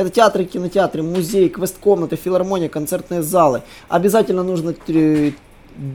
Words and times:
Это 0.00 0.08
театры, 0.08 0.46
кинотеатры, 0.46 1.02
музей, 1.02 1.50
квест-комнаты, 1.50 2.16
филармония, 2.16 2.70
концертные 2.70 3.20
залы. 3.20 3.60
Обязательно 3.90 4.42
нужно 4.42 4.74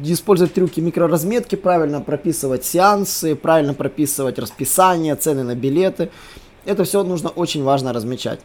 использовать 0.03 0.53
трюки 0.53 0.79
микроразметки, 0.79 1.55
правильно 1.55 2.01
прописывать 2.01 2.63
сеансы, 2.65 3.33
правильно 3.33 3.73
прописывать 3.73 4.37
расписание, 4.37 5.15
цены 5.15 5.41
на 5.41 5.55
билеты. 5.55 6.11
Это 6.65 6.83
все 6.83 7.01
нужно 7.01 7.29
очень 7.29 7.63
важно 7.63 7.93
размечать. 7.93 8.41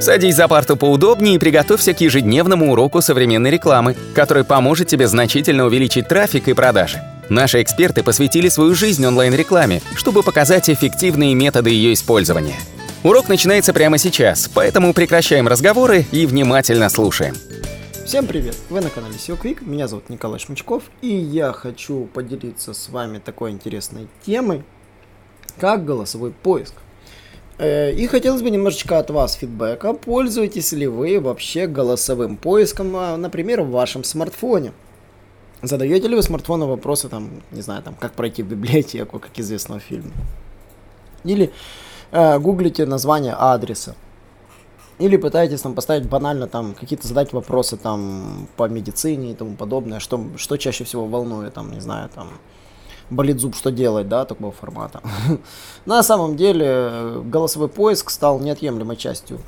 Садись 0.00 0.36
за 0.36 0.46
парту 0.46 0.76
поудобнее 0.76 1.34
и 1.34 1.38
приготовься 1.38 1.92
к 1.92 2.00
ежедневному 2.00 2.70
уроку 2.70 3.00
современной 3.00 3.50
рекламы, 3.50 3.96
который 4.14 4.44
поможет 4.44 4.86
тебе 4.86 5.08
значительно 5.08 5.66
увеличить 5.66 6.06
трафик 6.06 6.46
и 6.46 6.52
продажи. 6.52 7.02
Наши 7.28 7.60
эксперты 7.62 8.04
посвятили 8.04 8.48
свою 8.48 8.76
жизнь 8.76 9.04
онлайн-рекламе, 9.04 9.82
чтобы 9.96 10.22
показать 10.22 10.70
эффективные 10.70 11.34
методы 11.34 11.70
ее 11.70 11.94
использования. 11.94 12.60
Урок 13.04 13.28
начинается 13.28 13.72
прямо 13.72 13.98
сейчас, 13.98 14.48
поэтому 14.54 14.94
прекращаем 14.94 15.48
разговоры 15.48 16.06
и 16.12 16.24
внимательно 16.24 16.88
слушаем. 16.88 17.34
Всем 18.06 18.28
привет! 18.28 18.56
Вы 18.70 18.80
на 18.80 18.90
канале 18.90 19.14
SEO 19.14 19.36
Quick, 19.40 19.68
меня 19.68 19.88
зовут 19.88 20.08
Николай 20.08 20.38
Шмычков, 20.38 20.84
и 21.00 21.08
я 21.08 21.50
хочу 21.52 22.04
поделиться 22.06 22.72
с 22.74 22.88
вами 22.90 23.18
такой 23.18 23.50
интересной 23.50 24.06
темой, 24.24 24.62
как 25.58 25.84
голосовой 25.84 26.30
поиск. 26.30 26.74
Э, 27.58 27.92
и 27.92 28.06
хотелось 28.06 28.42
бы 28.42 28.50
немножечко 28.50 29.00
от 29.00 29.10
вас 29.10 29.32
фидбэка, 29.32 29.94
пользуетесь 29.94 30.70
ли 30.70 30.86
вы 30.86 31.18
вообще 31.18 31.66
голосовым 31.66 32.36
поиском, 32.36 32.94
а, 32.94 33.16
например, 33.16 33.62
в 33.62 33.70
вашем 33.70 34.04
смартфоне. 34.04 34.72
Задаете 35.60 36.06
ли 36.06 36.14
вы 36.14 36.22
смартфону 36.22 36.68
вопросы, 36.68 37.08
там, 37.08 37.30
не 37.50 37.62
знаю, 37.62 37.82
там, 37.82 37.96
как 37.98 38.12
пройти 38.12 38.44
в 38.44 38.46
библиотеку, 38.46 39.18
как 39.18 39.36
известного 39.40 39.80
фильма? 39.80 40.12
Или 41.24 41.52
э, 42.12 42.38
гуглите 42.38 42.86
название 42.86 43.34
адреса. 43.34 43.94
Или 44.98 45.16
пытаетесь 45.16 45.62
там 45.62 45.74
поставить 45.74 46.08
банально 46.08 46.46
там 46.46 46.74
какие-то 46.74 47.08
задать 47.08 47.32
вопросы 47.32 47.76
там 47.76 48.46
по 48.56 48.68
медицине 48.68 49.32
и 49.32 49.34
тому 49.34 49.56
подобное, 49.56 49.98
что, 49.98 50.20
что 50.36 50.56
чаще 50.56 50.84
всего 50.84 51.06
волнует, 51.06 51.54
там, 51.54 51.72
не 51.72 51.80
знаю, 51.80 52.08
там, 52.14 52.28
болит 53.10 53.40
зуб, 53.40 53.56
что 53.56 53.72
делать, 53.72 54.08
да, 54.08 54.24
такого 54.24 54.52
формата. 54.52 55.00
На 55.86 56.02
самом 56.02 56.36
деле 56.36 56.66
э, 56.68 57.22
голосовой 57.24 57.68
поиск 57.68 58.10
стал 58.10 58.38
неотъемлемой 58.38 58.96
частью 58.96 59.40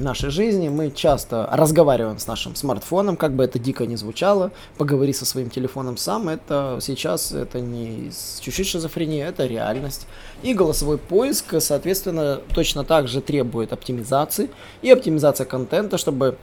нашей 0.00 0.30
жизни. 0.30 0.68
Мы 0.68 0.90
часто 0.90 1.48
разговариваем 1.52 2.18
с 2.18 2.26
нашим 2.26 2.54
смартфоном, 2.54 3.16
как 3.16 3.32
бы 3.34 3.44
это 3.44 3.58
дико 3.58 3.86
не 3.86 3.96
звучало. 3.96 4.50
Поговори 4.78 5.12
со 5.12 5.24
своим 5.24 5.50
телефоном 5.50 5.96
сам. 5.96 6.28
Это 6.28 6.78
сейчас 6.80 7.32
это 7.32 7.60
не 7.60 8.10
чуть-чуть 8.40 8.66
шизофрения, 8.66 9.28
это 9.28 9.46
реальность. 9.46 10.06
И 10.42 10.54
голосовой 10.54 10.98
поиск, 10.98 11.54
соответственно, 11.60 12.40
точно 12.54 12.84
так 12.84 13.08
же 13.08 13.20
требует 13.20 13.72
оптимизации. 13.72 14.50
И 14.82 14.90
оптимизация 14.90 15.44
контента, 15.44 15.98
чтобы 15.98 16.36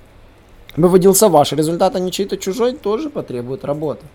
выводился 0.75 1.29
ваш 1.29 1.51
результат, 1.53 1.95
а 1.95 1.99
не 1.99 2.11
чей-то 2.11 2.37
чужой, 2.37 2.73
тоже 2.73 3.09
потребует 3.09 3.65
работы. 3.65 4.05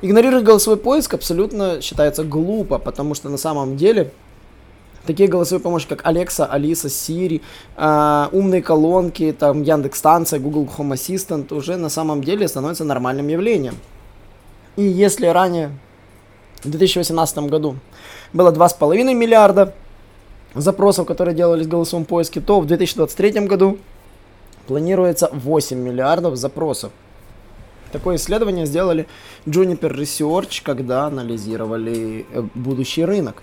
Игнорировать 0.00 0.44
голосовой 0.44 0.78
поиск 0.78 1.14
абсолютно 1.14 1.80
считается 1.80 2.22
глупо, 2.22 2.78
потому 2.78 3.14
что 3.14 3.28
на 3.28 3.36
самом 3.36 3.76
деле 3.76 4.12
такие 5.08 5.28
голосовые 5.28 5.62
помощники, 5.62 5.94
как 5.94 6.06
Alexa, 6.06 6.46
Алиса, 6.46 6.88
Siri, 6.88 7.40
э, 7.76 8.28
умные 8.30 8.62
колонки, 8.62 9.34
там 9.36 9.62
Яндекс 9.62 9.98
станция, 9.98 10.38
Google 10.38 10.68
Home 10.76 10.92
Assistant 10.92 11.52
уже 11.54 11.76
на 11.76 11.88
самом 11.88 12.22
деле 12.22 12.46
становятся 12.46 12.84
нормальным 12.84 13.26
явлением. 13.26 13.74
И 14.76 14.82
если 14.82 15.26
ранее 15.26 15.70
в 16.62 16.70
2018 16.70 17.48
году 17.48 17.76
было 18.34 18.52
2,5 18.52 19.14
миллиарда 19.14 19.74
запросов, 20.54 21.06
которые 21.06 21.34
делались 21.34 21.66
в 21.66 21.70
голосовом 21.70 22.04
поиске, 22.04 22.40
то 22.40 22.60
в 22.60 22.66
2023 22.66 23.46
году 23.46 23.78
планируется 24.66 25.30
8 25.32 25.78
миллиардов 25.78 26.36
запросов. 26.36 26.92
Такое 27.92 28.16
исследование 28.16 28.66
сделали 28.66 29.06
Juniper 29.46 29.90
Research, 29.90 30.60
когда 30.62 31.06
анализировали 31.06 32.26
э, 32.30 32.42
будущий 32.54 33.06
рынок. 33.06 33.42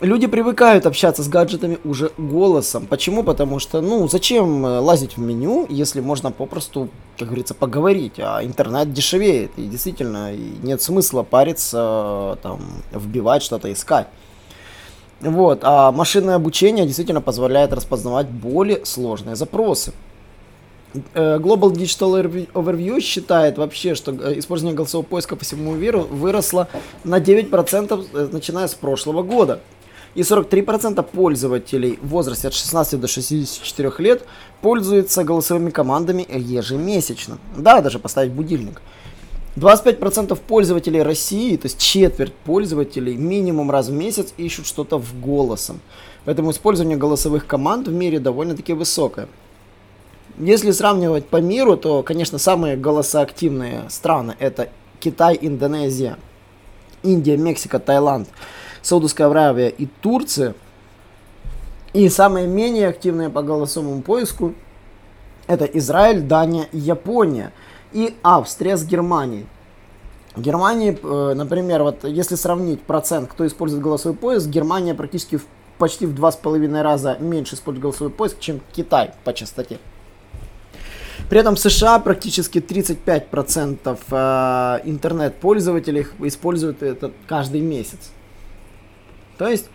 Люди 0.00 0.28
привыкают 0.28 0.86
общаться 0.86 1.24
с 1.24 1.28
гаджетами 1.28 1.78
уже 1.82 2.12
голосом. 2.16 2.86
Почему? 2.86 3.24
Потому 3.24 3.58
что, 3.58 3.80
ну, 3.80 4.06
зачем 4.08 4.64
э, 4.64 4.78
лазить 4.78 5.16
в 5.16 5.20
меню, 5.20 5.66
если 5.68 6.00
можно 6.00 6.30
попросту, 6.30 6.88
как 7.18 7.26
говорится, 7.26 7.52
поговорить, 7.54 8.14
а 8.18 8.44
интернет 8.44 8.92
дешевеет. 8.92 9.50
И 9.56 9.62
действительно, 9.62 10.32
нет 10.62 10.80
смысла 10.82 11.24
париться, 11.24 12.38
там, 12.44 12.60
вбивать 12.92 13.42
что-то, 13.42 13.72
искать. 13.72 14.06
Вот, 15.20 15.60
а 15.62 15.90
машинное 15.90 16.36
обучение 16.36 16.86
действительно 16.86 17.20
позволяет 17.20 17.72
распознавать 17.72 18.28
более 18.28 18.86
сложные 18.86 19.34
запросы. 19.34 19.92
Э, 21.14 21.38
Global 21.38 21.72
Digital 21.72 22.48
Overview 22.52 23.00
считает 23.00 23.58
вообще, 23.58 23.96
что 23.96 24.12
э, 24.12 24.38
использование 24.38 24.76
голосового 24.76 25.04
поиска 25.06 25.34
по 25.34 25.44
всему 25.44 25.74
миру 25.74 26.02
выросло 26.02 26.68
на 27.02 27.18
9% 27.18 28.06
э, 28.12 28.28
начиная 28.30 28.68
с 28.68 28.74
прошлого 28.74 29.22
года. 29.22 29.60
И 30.14 30.22
43% 30.22 31.02
пользователей 31.02 31.98
в 32.02 32.08
возрасте 32.08 32.48
от 32.48 32.54
16 32.54 33.00
до 33.00 33.08
64 33.08 33.92
лет 33.98 34.24
пользуются 34.62 35.24
голосовыми 35.24 35.70
командами 35.70 36.26
ежемесячно. 36.28 37.38
Да, 37.56 37.80
даже 37.80 37.98
поставить 37.98 38.32
будильник. 38.32 38.80
25% 39.56 40.38
пользователей 40.46 41.02
России, 41.02 41.56
то 41.56 41.66
есть 41.66 41.78
четверть 41.78 42.34
пользователей, 42.34 43.16
минимум 43.16 43.70
раз 43.70 43.88
в 43.88 43.92
месяц 43.92 44.32
ищут 44.36 44.66
что-то 44.66 44.98
в 44.98 45.20
голосом. 45.20 45.80
Поэтому 46.24 46.50
использование 46.50 46.96
голосовых 46.96 47.46
команд 47.46 47.88
в 47.88 47.92
мире 47.92 48.20
довольно-таки 48.20 48.72
высокое. 48.72 49.28
Если 50.38 50.70
сравнивать 50.70 51.26
по 51.26 51.38
миру, 51.38 51.76
то, 51.76 52.02
конечно, 52.02 52.38
самые 52.38 52.76
голосоактивные 52.76 53.84
страны 53.88 54.36
это 54.38 54.68
Китай, 55.00 55.36
Индонезия, 55.40 56.16
Индия, 57.02 57.36
Мексика, 57.36 57.80
Таиланд, 57.80 58.28
Саудовская 58.82 59.28
Аравия 59.28 59.68
и 59.68 59.86
Турция. 59.86 60.54
И 61.92 62.08
самые 62.08 62.46
менее 62.46 62.88
активные 62.88 63.30
по 63.30 63.42
голосовому 63.42 64.02
поиску 64.02 64.54
это 65.46 65.64
Израиль, 65.64 66.20
Дания, 66.20 66.68
Япония 66.72 67.52
и 67.92 68.14
Австрия 68.22 68.76
с 68.76 68.84
Германией. 68.84 69.46
В 70.36 70.42
Германии, 70.42 70.96
э, 71.02 71.34
например, 71.34 71.82
вот 71.82 72.04
если 72.04 72.36
сравнить 72.36 72.82
процент, 72.82 73.28
кто 73.30 73.46
использует 73.46 73.82
голосовой 73.82 74.16
поиск, 74.16 74.46
Германия 74.46 74.94
практически 74.94 75.36
в, 75.36 75.46
почти 75.78 76.06
в 76.06 76.14
два 76.14 76.30
с 76.30 76.36
половиной 76.36 76.82
раза 76.82 77.16
меньше 77.18 77.54
использует 77.54 77.82
голосовой 77.82 78.12
поиск, 78.12 78.38
чем 78.38 78.60
Китай 78.72 79.12
по 79.24 79.32
частоте. 79.32 79.78
При 81.28 81.40
этом 81.40 81.56
в 81.56 81.58
США 81.58 81.98
практически 81.98 82.58
35% 82.58 83.98
э, 84.10 84.80
интернет-пользователей 84.84 86.06
используют 86.20 86.82
это 86.82 87.10
каждый 87.26 87.62
месяц. 87.62 88.10
То 89.38 89.48
есть, 89.48 89.66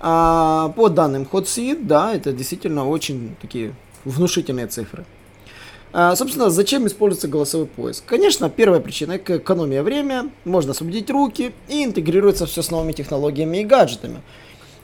э, 0.00 0.02
по 0.02 0.88
данным 0.88 1.28
HotSuite, 1.30 1.84
да, 1.84 2.14
это 2.14 2.32
действительно 2.32 2.88
очень 2.88 3.36
такие 3.40 3.74
внушительные 4.04 4.66
цифры. 4.66 5.04
А, 5.94 6.16
собственно, 6.16 6.48
зачем 6.48 6.86
используется 6.86 7.28
голосовой 7.28 7.66
поиск? 7.66 8.04
Конечно, 8.06 8.48
первая 8.48 8.80
причина– 8.80 9.16
экономия 9.26 9.82
времени, 9.82 10.30
можно 10.44 10.72
освободить 10.72 11.10
руки 11.10 11.52
и 11.68 11.84
интегрируется 11.84 12.46
все 12.46 12.62
с 12.62 12.70
новыми 12.70 12.92
технологиями 12.92 13.58
и 13.58 13.64
гаджетами. 13.64 14.22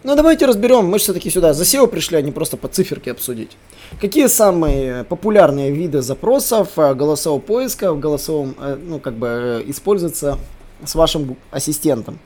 Но 0.05 0.15
давайте 0.15 0.47
разберем, 0.47 0.87
мы 0.87 0.99
все-таки 0.99 1.31
сюда 1.31 1.55
за 1.55 1.65
SEO 1.65 1.87
пришли, 1.89 2.19
а 2.19 2.23
не 2.23 2.31
просто 2.31 2.57
по 2.57 2.69
циферке 2.69 3.11
обсудить. 3.11 3.57
Какие 4.01 4.27
самые 4.27 5.05
популярные 5.05 5.73
виды 5.73 6.03
запросов 6.03 6.69
э, 6.77 6.95
голосового 6.95 7.41
поиска 7.41 7.93
в 7.93 7.99
голосовом, 7.99 8.55
э, 8.61 8.79
ну, 8.81 9.01
как 9.01 9.15
бы, 9.15 9.27
э, 9.27 9.63
используются 9.67 10.39
с 10.85 10.95
вашим 10.95 11.37
ассистентом? 11.51 12.21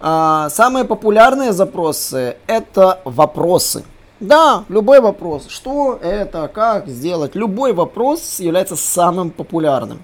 А, 0.00 0.48
самые 0.48 0.86
популярные 0.86 1.52
запросы– 1.52 2.36
это 2.46 3.00
вопросы. 3.04 3.84
Да, 4.18 4.64
любой 4.68 5.00
вопрос. 5.00 5.46
Что 5.48 5.98
это, 6.02 6.48
как 6.48 6.88
сделать. 6.88 7.34
Любой 7.34 7.74
вопрос 7.74 8.40
является 8.40 8.76
самым 8.76 9.30
популярным. 9.30 10.00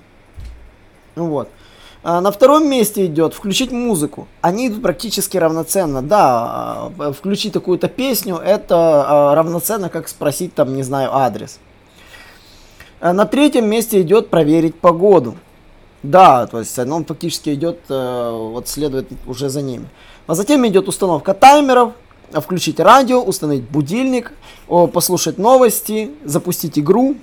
Вот. 1.15 1.49
А 2.03 2.21
на 2.21 2.31
втором 2.31 2.69
месте 2.69 3.07
идет 3.07 3.33
включить 3.33 3.73
музыку. 3.73 4.29
Они 4.43 4.69
идут 4.69 4.83
практически 4.83 5.39
равноценно. 5.39 6.03
Да, 6.03 6.93
а, 6.99 7.13
включить 7.13 7.55
какую-то 7.55 7.89
песню, 7.89 8.37
это 8.37 8.77
а, 8.77 9.35
равноценно, 9.35 9.89
как 9.89 10.09
спросить 10.09 10.55
там, 10.55 10.75
не 10.75 10.83
знаю, 10.83 11.15
адрес. 11.17 11.59
На 13.01 13.27
третьем 13.27 13.69
месте 13.69 14.01
идет 14.01 14.31
проверить 14.31 14.75
погоду. 14.75 15.37
Да, 16.03 16.47
то 16.47 16.59
есть 16.59 16.79
он 16.79 17.05
фактически 17.05 17.55
идет, 17.55 17.81
э, 17.89 18.31
вот 18.53 18.69
следует 18.69 19.09
уже 19.27 19.49
за 19.49 19.63
ними. 19.63 19.89
А 20.27 20.35
затем 20.35 20.67
идет 20.67 20.89
установка 20.89 21.35
таймеров, 21.35 21.93
включить 22.33 22.81
радио, 22.81 23.23
установить 23.23 23.65
будильник, 23.65 24.33
послушать 24.67 25.39
новости, 25.39 26.11
запустить 26.25 26.79
игру, 26.79 27.17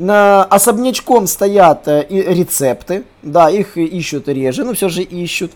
на 0.00 0.44
особнячком 0.44 1.26
стоят 1.26 1.86
э, 1.86 2.06
рецепты, 2.08 3.04
да, 3.22 3.50
их 3.50 3.76
ищут 3.76 4.28
реже, 4.28 4.64
но 4.64 4.72
все 4.72 4.88
же 4.88 5.02
ищут. 5.02 5.52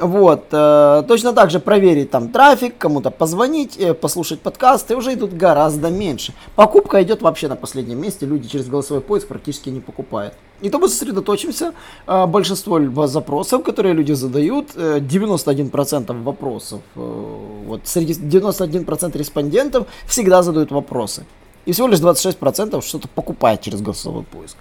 Вот, 0.00 0.46
э, 0.52 1.02
точно 1.08 1.32
так 1.32 1.50
же 1.50 1.58
проверить 1.58 2.10
там 2.10 2.28
трафик, 2.28 2.78
кому-то 2.78 3.10
позвонить, 3.10 3.76
э, 3.78 3.94
послушать 3.94 4.40
подкасты 4.40 4.96
уже 4.96 5.14
идут 5.14 5.32
гораздо 5.32 5.90
меньше. 5.90 6.32
Покупка 6.54 7.02
идет 7.02 7.22
вообще 7.22 7.48
на 7.48 7.56
последнем 7.56 8.00
месте, 8.00 8.26
люди 8.26 8.48
через 8.48 8.66
голосовой 8.68 9.02
поиск 9.02 9.26
практически 9.26 9.70
не 9.70 9.80
покупают. 9.80 10.34
И 10.60 10.70
то 10.70 10.78
мы 10.78 10.88
сосредоточимся, 10.88 11.72
э, 12.06 12.26
большинство 12.26 13.06
запросов, 13.06 13.64
которые 13.64 13.94
люди 13.94 14.12
задают, 14.12 14.68
э, 14.76 15.00
91% 15.00 16.22
вопросов, 16.22 16.80
вот 16.94 17.80
среди 17.84 18.14
91% 18.14 19.16
респондентов 19.16 19.86
всегда 20.06 20.42
задают 20.42 20.70
вопросы. 20.70 21.24
И 21.66 21.72
всего 21.72 21.88
лишь 21.88 21.98
26% 21.98 22.84
что-то 22.84 23.08
покупает 23.08 23.62
через 23.62 23.80
голосовой 23.80 24.22
поиск. 24.22 24.56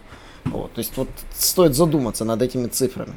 Вот, 0.46 0.74
то 0.74 0.80
есть 0.80 0.98
вот 0.98 1.10
стоит 1.38 1.76
задуматься 1.76 2.26
над 2.26 2.42
этими 2.42 2.68
цифрами. 2.68 3.14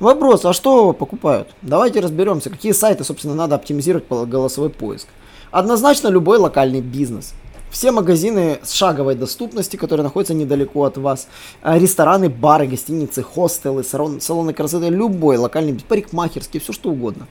Вопрос, 0.00 0.44
а 0.44 0.52
что 0.52 0.92
покупают? 0.92 1.48
Давайте 1.62 2.00
разберемся, 2.00 2.50
какие 2.50 2.72
сайты, 2.72 3.04
собственно, 3.04 3.34
надо 3.34 3.54
оптимизировать 3.54 4.06
по 4.06 4.26
голосовой 4.26 4.70
поиск. 4.70 5.06
Однозначно 5.50 6.08
любой 6.08 6.38
локальный 6.38 6.80
бизнес. 6.80 7.34
Все 7.70 7.90
магазины 7.90 8.58
с 8.62 8.72
шаговой 8.72 9.14
доступности, 9.14 9.76
которые 9.76 10.04
находятся 10.04 10.34
недалеко 10.34 10.84
от 10.84 10.98
вас, 10.98 11.26
а, 11.62 11.78
рестораны, 11.78 12.28
бары, 12.28 12.66
гостиницы, 12.66 13.22
хостелы, 13.22 13.82
салоны 13.82 14.52
красоты, 14.52 14.88
любой 14.88 15.38
локальный 15.38 15.78
парикмахерский, 15.88 16.60
все 16.60 16.72
что 16.72 16.90
угодно. 16.90 17.26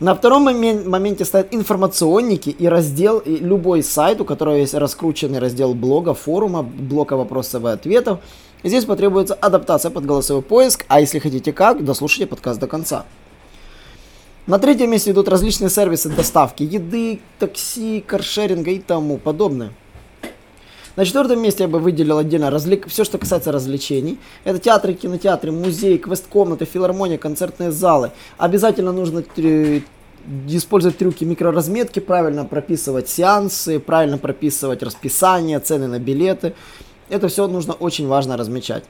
На 0.00 0.14
втором 0.14 0.42
моменте 0.42 1.24
стоят 1.24 1.54
информационники 1.54 2.50
и 2.50 2.66
раздел, 2.66 3.18
и 3.18 3.36
любой 3.36 3.82
сайт, 3.82 4.20
у 4.20 4.24
которого 4.24 4.54
есть 4.54 4.74
раскрученный 4.74 5.38
раздел 5.38 5.72
блога, 5.74 6.14
форума, 6.14 6.62
блока 6.62 7.16
вопросов 7.16 7.64
и 7.64 7.68
ответов, 7.68 8.20
Здесь 8.64 8.86
потребуется 8.86 9.34
адаптация 9.34 9.90
под 9.90 10.06
голосовой 10.06 10.42
поиск, 10.42 10.86
а 10.88 10.98
если 10.98 11.18
хотите 11.18 11.52
как, 11.52 11.84
дослушайте 11.84 12.26
подкаст 12.26 12.58
до 12.58 12.66
конца. 12.66 13.04
На 14.46 14.58
третьем 14.58 14.90
месте 14.90 15.10
идут 15.10 15.28
различные 15.28 15.68
сервисы 15.68 16.08
доставки 16.08 16.62
еды, 16.62 17.20
такси, 17.38 18.02
каршеринга 18.06 18.70
и 18.70 18.78
тому 18.78 19.18
подобное. 19.18 19.72
На 20.96 21.04
четвертом 21.04 21.42
месте 21.42 21.64
я 21.64 21.68
бы 21.68 21.78
выделил 21.78 22.16
отдельно 22.16 22.50
развлек... 22.50 22.88
все, 22.88 23.04
что 23.04 23.18
касается 23.18 23.52
развлечений. 23.52 24.18
Это 24.44 24.58
театры, 24.58 24.94
кинотеатры, 24.94 25.52
музеи, 25.52 25.98
квест-комнаты, 25.98 26.64
филармония, 26.64 27.18
концертные 27.18 27.70
залы. 27.70 28.12
Обязательно 28.38 28.92
нужно 28.92 29.24
использовать 30.48 30.96
трюки 30.96 31.24
микроразметки, 31.24 31.98
правильно 31.98 32.46
прописывать 32.46 33.10
сеансы, 33.10 33.78
правильно 33.78 34.16
прописывать 34.16 34.82
расписание, 34.82 35.58
цены 35.60 35.86
на 35.86 35.98
билеты. 35.98 36.54
Это 37.08 37.28
все 37.28 37.46
нужно 37.46 37.74
очень 37.74 38.06
важно 38.06 38.36
размечать. 38.36 38.84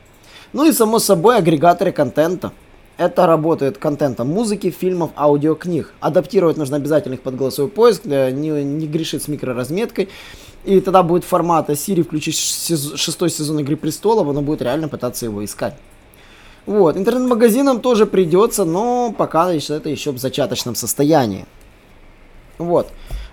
Ну 0.53 0.65
и 0.65 0.73
само 0.73 0.99
собой 0.99 1.37
агрегаторы 1.37 1.93
контента. 1.93 2.53
Это 2.97 3.27
работает 3.27 3.77
контентом 3.77 4.29
музыки, 4.29 4.71
фильмов, 4.71 5.11
аудиокниг. 5.17 5.93
Адаптировать 5.99 6.57
нужно 6.57 6.77
обязательно 6.77 7.15
их 7.15 7.23
под 7.23 7.35
голосовой 7.35 7.71
поиск, 7.71 8.05
не, 8.05 8.31
не 8.31 8.87
грешит 8.87 9.23
с 9.25 9.29
микроразметкой. 9.29 10.09
И 10.65 10.81
тогда 10.81 11.03
будет 11.03 11.25
формата 11.25 11.73
Siri 11.73 12.05
включить 12.05 12.37
шестой 12.37 13.31
сезон 13.31 13.59
Игры 13.59 13.77
Престолов, 13.77 14.29
она 14.29 14.41
будет 14.41 14.63
реально 14.63 14.89
пытаться 14.89 15.27
его 15.27 15.45
искать. 15.45 15.75
Вот, 16.67 16.97
интернет-магазинам 16.97 17.81
тоже 17.81 18.07
придется, 18.07 18.65
но 18.65 19.13
пока 19.17 19.53
это 19.53 19.91
еще 19.91 20.13
в 20.13 20.19
зачаточном 20.19 20.75
состоянии. 20.75 21.45
Вот. 22.57 22.89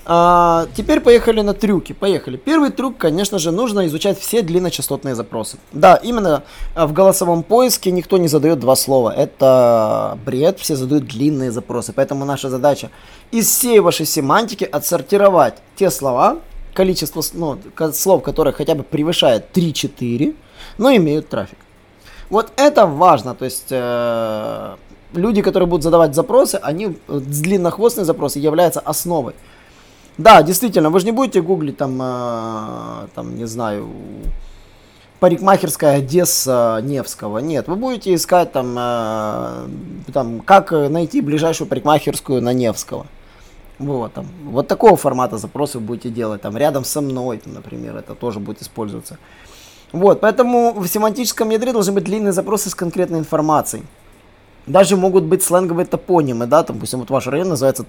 А, 0.06 0.68
теперь 0.76 1.00
поехали 1.00 1.42
на 1.42 1.54
трюки. 1.54 1.94
Поехали. 1.94 2.38
Первый 2.38 2.72
трюк, 2.72 2.98
конечно 2.98 3.40
же, 3.40 3.52
нужно 3.52 3.86
изучать 3.88 4.20
все 4.20 4.42
длинночастотные 4.42 5.16
запросы. 5.16 5.58
Да, 5.72 5.96
именно 5.96 6.44
а, 6.74 6.88
в 6.88 6.94
голосовом 6.94 7.44
поиске 7.44 7.92
никто 7.92 8.18
не 8.18 8.28
задает 8.28 8.60
два 8.60 8.76
слова. 8.76 9.14
Это 9.16 10.18
бред, 10.26 10.60
все 10.60 10.76
задают 10.76 11.06
длинные 11.06 11.52
запросы. 11.52 11.94
Поэтому 11.94 12.26
наша 12.26 12.50
задача 12.50 12.90
из 13.32 13.48
всей 13.48 13.80
вашей 13.80 14.06
семантики 14.06 14.64
отсортировать 14.64 15.56
те 15.76 15.92
слова, 15.92 16.40
количество 16.74 17.22
ну, 17.34 17.60
слов, 17.94 18.24
которые 18.24 18.54
хотя 18.54 18.76
бы 18.76 18.84
превышает 18.84 19.56
3-4, 19.56 20.36
но 20.78 20.96
имеют 20.96 21.30
трафик. 21.30 21.60
Вот 22.30 22.52
это 22.56 22.88
важно. 22.88 23.36
То 23.36 23.46
есть... 23.46 23.68
Э, 23.70 24.76
люди, 25.14 25.42
которые 25.42 25.68
будут 25.68 25.84
задавать 25.84 26.16
запросы, 26.16 26.60
они 26.62 26.98
э, 27.08 27.20
длиннохвостные 27.20 28.06
запросы 28.06 28.40
являются 28.40 28.80
основой. 28.80 29.34
Да, 30.18 30.44
действительно, 30.44 30.90
вы 30.90 31.00
же 31.00 31.06
не 31.06 31.12
будете 31.12 31.42
гуглить 31.42 31.78
там, 31.78 31.98
э, 32.02 33.08
там, 33.16 33.36
не 33.36 33.46
знаю, 33.46 33.88
парикмахерская 35.20 35.98
Одесса 35.98 36.82
Невского. 36.84 37.40
Нет, 37.40 37.68
вы 37.68 37.76
будете 37.76 38.14
искать 38.14 38.52
там, 38.52 38.76
э, 38.78 39.68
там, 40.14 40.42
как 40.42 40.72
найти 40.72 41.22
ближайшую 41.22 41.68
парикмахерскую 41.68 42.42
на 42.42 42.54
Невского. 42.54 43.06
Вот, 43.80 44.14
там, 44.14 44.28
вот 44.46 44.68
такого 44.68 44.96
формата 44.96 45.38
запросов 45.38 45.82
будете 45.82 46.10
делать, 46.10 46.42
там, 46.42 46.56
рядом 46.56 46.84
со 46.84 47.02
мной, 47.02 47.38
там, 47.38 47.54
например, 47.54 47.96
это 47.98 48.14
тоже 48.14 48.40
будет 48.40 48.62
использоваться. 48.62 49.18
Вот, 49.92 50.22
поэтому 50.22 50.74
в 50.74 50.88
семантическом 50.88 51.50
ядре 51.50 51.74
должны 51.74 51.94
быть 51.94 52.04
длинные 52.04 52.32
запросы 52.32 52.70
с 52.70 52.76
конкретной 52.76 53.20
информацией. 53.20 53.84
Даже 54.68 54.96
могут 54.96 55.24
быть 55.24 55.42
сленговые 55.44 55.86
топонимы, 55.86 56.46
да, 56.46 56.64
там, 56.64 56.76
допустим, 56.76 57.00
вот 57.00 57.10
ваш 57.10 57.28
район 57.28 57.50
называется 57.50 57.86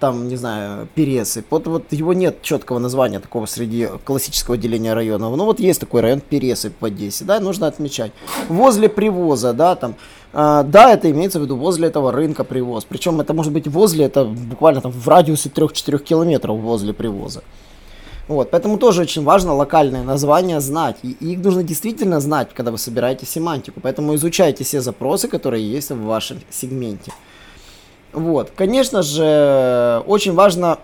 там, 0.00 0.28
не 0.28 0.36
знаю, 0.36 0.88
Пересы. 0.94 1.44
Вот, 1.50 1.66
вот 1.66 1.92
его 1.92 2.12
нет 2.12 2.42
четкого 2.42 2.78
названия 2.78 3.20
такого 3.20 3.46
среди 3.46 3.88
классического 4.04 4.56
деления 4.56 4.94
районов. 4.94 5.36
Ну 5.36 5.44
вот 5.44 5.60
есть 5.60 5.80
такой 5.80 6.00
район 6.00 6.20
Пересы 6.20 6.72
в 6.78 6.84
Одессе, 6.84 7.24
да, 7.24 7.40
нужно 7.40 7.66
отмечать. 7.66 8.12
Возле 8.48 8.88
привоза, 8.88 9.52
да, 9.52 9.74
там, 9.76 9.94
э, 10.32 10.64
да, 10.66 10.92
это 10.92 11.10
имеется 11.10 11.38
в 11.38 11.42
виду 11.42 11.56
возле 11.56 11.88
этого 11.88 12.12
рынка 12.12 12.44
привоз. 12.44 12.84
Причем 12.84 13.20
это 13.20 13.34
может 13.34 13.52
быть 13.52 13.66
возле, 13.66 14.04
это 14.06 14.24
буквально 14.24 14.80
там 14.80 14.92
в 14.92 15.08
радиусе 15.08 15.48
3-4 15.48 15.98
километров 15.98 16.58
возле 16.58 16.92
привоза. 16.92 17.42
Вот, 18.26 18.50
поэтому 18.50 18.78
тоже 18.78 19.02
очень 19.02 19.22
важно 19.22 19.54
локальные 19.54 20.02
названия 20.02 20.60
знать. 20.60 20.96
И 21.02 21.10
их 21.20 21.40
нужно 21.40 21.62
действительно 21.62 22.20
знать, 22.20 22.48
когда 22.54 22.70
вы 22.70 22.78
собираете 22.78 23.26
семантику. 23.26 23.80
Поэтому 23.80 24.14
изучайте 24.14 24.64
все 24.64 24.80
запросы, 24.80 25.28
которые 25.28 25.70
есть 25.70 25.90
в 25.90 26.02
вашем 26.02 26.40
сегменте. 26.50 27.12
Вот, 28.14 28.52
конечно 28.54 29.02
же, 29.02 30.02
очень 30.06 30.34
важно 30.34 30.78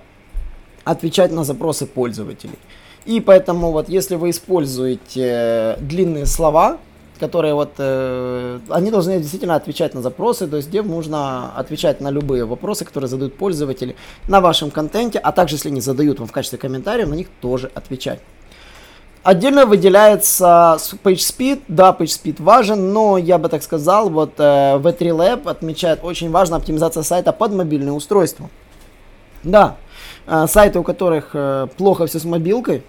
отвечать 0.84 1.32
на 1.32 1.44
запросы 1.44 1.86
пользователей. 1.86 2.58
И 3.06 3.20
поэтому 3.20 3.72
вот 3.72 3.88
если 3.88 4.16
вы 4.16 4.30
используете 4.30 5.76
длинные 5.80 6.26
слова, 6.26 6.78
которые 7.18 7.54
вот, 7.54 7.72
э, 7.78 8.58
они 8.70 8.90
должны 8.90 9.18
действительно 9.18 9.54
отвечать 9.54 9.94
на 9.94 10.02
запросы, 10.02 10.46
то 10.48 10.56
есть 10.56 10.68
где 10.68 10.82
нужно 10.82 11.52
отвечать 11.54 12.00
на 12.00 12.10
любые 12.10 12.44
вопросы, 12.46 12.84
которые 12.84 13.08
задают 13.08 13.36
пользователи 13.36 13.94
на 14.26 14.40
вашем 14.40 14.70
контенте, 14.70 15.18
а 15.18 15.30
также 15.32 15.56
если 15.56 15.68
они 15.68 15.80
задают 15.80 16.18
вам 16.18 16.28
в 16.28 16.32
качестве 16.32 16.58
комментариев, 16.58 17.08
на 17.08 17.14
них 17.14 17.28
тоже 17.40 17.70
отвечать. 17.74 18.20
Отдельно 19.22 19.66
выделяется 19.66 20.78
PageSpeed. 21.04 21.62
Да, 21.68 21.94
PageSpeed 21.98 22.42
важен, 22.42 22.92
но 22.92 23.18
я 23.18 23.36
бы 23.36 23.48
так 23.50 23.62
сказал, 23.62 24.08
вот 24.08 24.32
э, 24.38 24.78
V3 24.78 24.98
Lab 24.98 25.48
отмечает 25.48 26.00
очень 26.02 26.30
важно 26.30 26.56
оптимизация 26.56 27.02
сайта 27.02 27.32
под 27.32 27.52
мобильное 27.52 27.92
устройство. 27.92 28.48
Да, 29.42 29.76
э, 30.26 30.46
сайты, 30.46 30.78
у 30.78 30.82
которых 30.82 31.30
э, 31.34 31.66
плохо 31.76 32.06
все 32.06 32.18
с 32.18 32.24
мобилкой, 32.24 32.82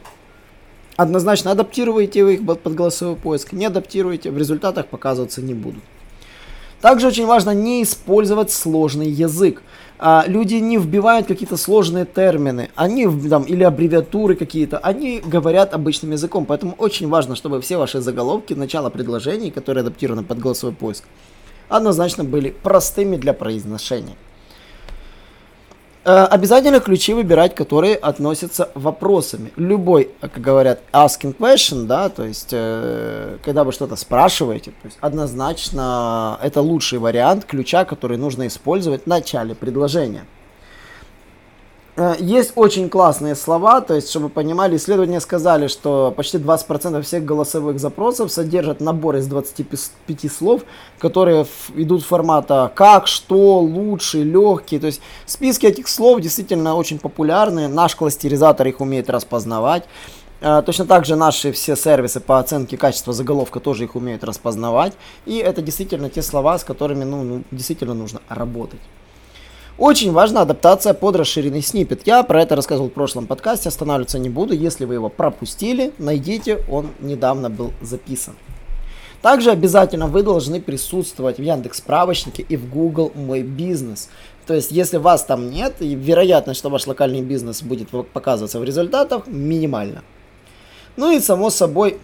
однозначно 0.96 1.52
адаптируйте 1.52 2.24
вы 2.24 2.36
их 2.36 2.46
под 2.46 2.76
голосовой 2.76 3.18
поиск, 3.18 3.52
не 3.52 3.66
адаптируйте, 3.66 4.32
в 4.32 4.38
результатах 4.38 4.88
показываться 4.88 5.42
не 5.42 5.54
будут. 5.54 5.84
Также 6.82 7.08
очень 7.08 7.28
важно 7.28 7.52
не 7.52 7.84
использовать 7.84 8.52
сложный 8.52 9.08
язык. 9.08 9.62
А, 10.00 10.24
люди 10.26 10.56
не 10.56 10.78
вбивают 10.78 11.28
какие-то 11.28 11.56
сложные 11.56 12.06
термины, 12.06 12.72
они 12.76 13.08
там, 13.30 13.44
или 13.44 13.64
аббревиатуры 13.64 14.36
какие-то, 14.36 14.80
они 14.80 15.22
говорят 15.24 15.76
обычным 15.76 16.12
языком. 16.12 16.46
Поэтому 16.46 16.74
очень 16.80 17.08
важно, 17.08 17.36
чтобы 17.36 17.62
все 17.62 17.78
ваши 17.78 18.02
заголовки, 18.02 18.54
начало 18.54 18.90
предложений, 18.90 19.52
которые 19.52 19.82
адаптированы 19.82 20.24
под 20.24 20.40
голосовой 20.40 20.76
поиск, 20.76 21.04
однозначно 21.70 22.24
были 22.24 22.50
простыми 22.50 23.16
для 23.16 23.34
произношения. 23.34 24.16
Э, 26.03 26.24
обязательно 26.24 26.79
ключи 26.79 27.13
выбирать, 27.13 27.53
которые 27.53 27.96
относятся 27.96 28.70
вопросами. 28.74 29.51
Любой, 29.55 30.10
как 30.20 30.39
говорят, 30.39 30.79
asking 30.91 31.38
question, 31.38 31.86
да, 31.86 32.10
то 32.10 32.24
есть, 32.24 32.50
э, 32.51 33.38
когда 33.43 33.63
вы 33.63 33.72
что-то 33.72 33.96
спрашиваете, 33.96 34.72
то 34.72 34.88
есть, 34.88 34.98
однозначно 35.00 36.39
это 36.41 36.62
лучший 36.62 36.98
вариант 36.98 37.46
ключа, 37.46 37.86
который 37.86 38.17
нужно 38.17 38.48
использовать 38.48 39.03
в 39.03 39.08
начале 39.08 39.53
предложения. 39.53 40.25
Э, 41.98 42.15
есть 42.19 42.53
очень 42.55 42.89
классные 42.89 43.36
слова, 43.36 43.81
то 43.81 43.93
есть, 43.93 44.10
чтобы 44.10 44.29
понимали, 44.29 44.77
исследования 44.77 45.19
сказали, 45.19 45.67
что 45.67 46.13
почти 46.15 46.38
20% 46.38 47.01
всех 47.01 47.25
голосовых 47.25 47.79
запросов 47.79 48.31
содержат 48.31 48.79
набор 48.79 49.17
из 49.17 49.27
25 49.27 50.31
слов, 50.31 50.62
которые 51.00 51.45
идут 51.75 52.03
формата 52.03 52.71
как, 52.75 53.07
что, 53.07 53.60
лучше, 53.60 54.24
легкий. 54.24 54.79
То 54.79 54.88
есть 54.88 55.01
списки 55.25 55.65
этих 55.65 55.88
слов 55.88 56.21
действительно 56.21 56.75
очень 56.75 56.98
популярны, 56.98 57.67
наш 57.67 57.95
кластеризатор 57.95 58.67
их 58.67 58.79
умеет 58.79 59.10
распознавать. 59.10 59.83
А, 60.43 60.62
точно 60.62 60.86
так 60.86 61.05
же 61.05 61.15
наши 61.15 61.51
все 61.51 61.75
сервисы 61.75 62.19
по 62.19 62.39
оценке 62.39 62.77
качества 62.77 63.13
заголовка 63.13 63.60
тоже 63.60 63.83
их 63.83 63.95
умеют 63.95 64.24
распознавать. 64.24 64.93
И 65.25 65.38
это 65.38 65.62
действительно 65.62 66.10
те 66.10 66.21
слова, 66.21 66.57
с 66.57 66.63
которыми 66.63 67.03
ну, 67.03 67.24
ну, 67.24 67.43
действительно 67.51 67.93
нужно 67.93 68.21
работать. 68.29 68.79
Очень 69.82 70.12
важна 70.12 70.42
адаптация 70.42 70.94
под 70.94 71.16
расширенный 71.16 71.64
снипет. 71.64 72.02
Я 72.06 72.22
про 72.22 72.44
это 72.44 72.56
рассказывал 72.56 72.92
в 72.92 72.94
прошлом 72.94 73.26
подкасте, 73.26 73.70
останавливаться 73.70 74.20
не 74.20 74.30
буду. 74.30 74.54
Если 74.54 74.86
вы 74.86 74.94
его 74.94 75.10
пропустили, 75.10 75.92
найдите, 75.98 76.64
он 76.70 76.92
недавно 77.00 77.50
был 77.50 77.74
записан. 77.82 78.36
Также 79.24 79.50
обязательно 79.50 80.06
вы 80.06 80.22
должны 80.22 80.62
присутствовать 80.62 81.40
в 81.40 81.42
Яндекс 81.42 81.80
справочнике 81.80 82.46
и 82.48 82.58
в 82.58 82.70
Google 82.70 83.12
Мой 83.16 83.42
бизнес. 83.42 84.10
То 84.46 84.54
есть, 84.54 84.70
если 84.72 84.98
вас 84.98 85.24
там 85.24 85.50
нет, 85.50 85.78
вероятность, 85.80 86.60
что 86.60 86.70
ваш 86.70 86.86
локальный 86.86 87.24
бизнес 87.24 87.64
будет 87.64 87.90
показываться 88.14 88.60
в 88.60 88.64
результатах, 88.64 89.26
минимальна. 89.26 90.04
Ну 90.96 91.12
и 91.12 91.20
само 91.20 91.50
собой, 91.50 91.98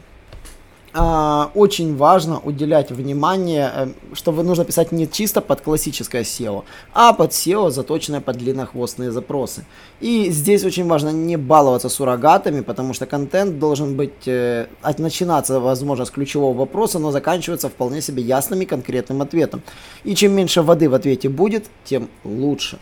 очень 1.00 1.96
важно 1.96 2.39
уделять 2.39 2.92
внимание, 2.92 3.72
э, 3.74 3.88
что 4.13 4.32
нужно 4.32 4.66
писать 4.66 4.92
не 4.92 5.08
чисто 5.08 5.42
под 5.42 5.62
классическое 5.62 6.24
SEO, 6.24 6.63
а 6.94 7.13
под 7.13 7.32
SEO, 7.32 7.70
заточенное 7.70 8.22
под 8.22 8.38
длиннохвостные 8.38 9.12
запросы. 9.12 9.66
И 10.00 10.32
здесь 10.32 10.63
очень 10.63 10.88
важно 10.88 11.10
не 11.10 11.38
баловаться 11.38 11.89
суррогатами, 11.89 12.62
потому 12.62 12.94
что 12.94 13.06
контент 13.06 13.60
должен 13.60 13.96
быть, 13.96 14.27
э, 14.27 14.68
начинаться, 14.98 15.60
возможно, 15.60 16.06
с 16.06 16.10
ключевого 16.10 16.58
вопроса, 16.58 17.00
но 17.00 17.12
заканчиваться 17.12 17.70
вполне 17.70 18.01
себе 18.01 18.24
ясным 18.24 18.62
и 18.62 18.66
конкретным 18.66 19.22
ответом. 19.22 19.62
И 20.04 20.16
чем 20.16 20.32
меньше 20.32 20.62
воды 20.62 20.89
в 20.89 20.94
ответе 20.94 21.30
будет, 21.30 21.66
тем 21.86 22.10
лучше. 22.24 22.80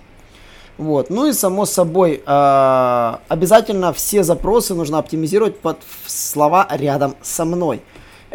Вот. 0.77 1.09
Ну 1.09 1.27
и 1.27 1.33
само 1.33 1.65
собой, 1.65 2.21
э, 2.25 3.15
обязательно 3.27 3.93
все 3.93 4.23
запросы 4.23 4.73
нужно 4.73 4.99
оптимизировать 4.99 5.59
под 5.59 5.77
слова 6.05 6.67
рядом 6.71 7.15
со 7.21 7.45
мной. 7.45 7.81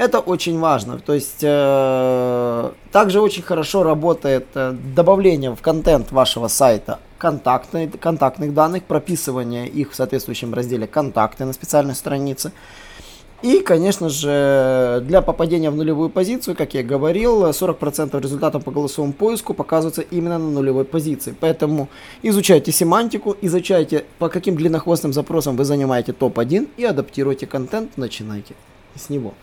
Это 0.00 0.18
очень 0.18 0.58
важно. 0.58 0.98
То 0.98 1.12
есть 1.12 1.40
э, 1.42 2.70
также 2.90 3.20
очень 3.20 3.42
хорошо 3.42 3.82
работает 3.82 4.46
э, 4.54 4.74
добавление 4.94 5.54
в 5.54 5.60
контент 5.60 6.10
вашего 6.10 6.48
сайта 6.48 7.00
контактных 7.18 8.54
данных, 8.54 8.84
прописывание 8.84 9.68
их 9.68 9.92
в 9.92 9.94
соответствующем 9.94 10.54
разделе 10.54 10.86
контакты 10.86 11.44
на 11.44 11.52
специальной 11.52 11.94
странице. 11.94 12.52
И, 13.42 13.60
конечно 13.60 14.08
же, 14.08 15.04
для 15.06 15.20
попадения 15.20 15.70
в 15.70 15.76
нулевую 15.76 16.08
позицию, 16.08 16.56
как 16.56 16.72
я 16.72 16.82
говорил, 16.82 17.50
40% 17.50 18.18
результатов 18.22 18.64
по 18.64 18.70
голосовому 18.70 19.12
поиску 19.12 19.52
показываются 19.52 20.00
именно 20.00 20.38
на 20.38 20.50
нулевой 20.50 20.86
позиции. 20.86 21.34
Поэтому 21.38 21.90
изучайте 22.22 22.72
семантику, 22.72 23.36
изучайте, 23.42 24.06
по 24.18 24.30
каким 24.30 24.56
длиннохвостным 24.56 25.12
запросам 25.12 25.58
вы 25.58 25.66
занимаете 25.66 26.14
топ-1 26.14 26.70
и 26.78 26.84
адаптируйте 26.86 27.46
контент, 27.46 27.98
начинайте 27.98 28.54
с 28.94 29.10
него. 29.10 29.34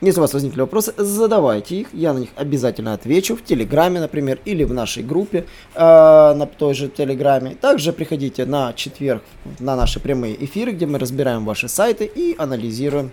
Если 0.00 0.20
у 0.20 0.22
вас 0.22 0.32
возникли 0.32 0.60
вопросы, 0.60 0.94
задавайте 0.96 1.80
их, 1.80 1.88
я 1.92 2.12
на 2.12 2.18
них 2.18 2.28
обязательно 2.36 2.94
отвечу 2.94 3.34
в 3.34 3.42
Телеграме, 3.42 3.98
например, 4.00 4.38
или 4.44 4.62
в 4.62 4.72
нашей 4.72 5.02
группе 5.02 5.44
э, 5.74 5.80
на 5.80 6.46
той 6.46 6.74
же 6.74 6.88
Телеграме. 6.88 7.56
Также 7.60 7.92
приходите 7.92 8.46
на 8.46 8.72
четверг 8.74 9.22
на 9.58 9.74
наши 9.74 9.98
прямые 9.98 10.42
эфиры, 10.44 10.70
где 10.72 10.86
мы 10.86 11.00
разбираем 11.00 11.44
ваши 11.44 11.68
сайты 11.68 12.04
и 12.04 12.36
анализируем 12.38 13.10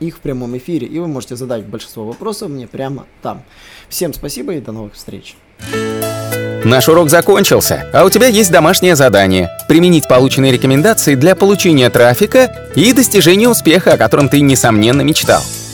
их 0.00 0.16
в 0.16 0.20
прямом 0.20 0.56
эфире. 0.56 0.86
И 0.86 0.98
вы 0.98 1.08
можете 1.08 1.36
задать 1.36 1.66
большинство 1.66 2.06
вопросов 2.06 2.48
мне 2.48 2.66
прямо 2.66 3.04
там. 3.20 3.42
Всем 3.90 4.14
спасибо 4.14 4.54
и 4.54 4.60
до 4.60 4.72
новых 4.72 4.94
встреч. 4.94 5.36
Наш 6.64 6.88
урок 6.88 7.10
закончился, 7.10 7.86
а 7.92 8.04
у 8.04 8.10
тебя 8.10 8.28
есть 8.28 8.50
домашнее 8.50 8.96
задание– 8.96 9.50
применить 9.68 10.08
полученные 10.08 10.52
рекомендации 10.52 11.14
для 11.14 11.34
получения 11.34 11.88
трафика 11.90 12.70
и 12.74 12.92
достижения 12.92 13.48
успеха, 13.48 13.92
о 13.92 13.96
котором 13.96 14.28
ты, 14.28 14.40
несомненно, 14.40 15.02
мечтал. 15.02 15.42